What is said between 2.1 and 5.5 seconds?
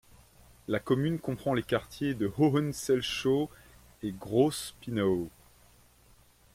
de Hohenselchow et Groß Pinnow.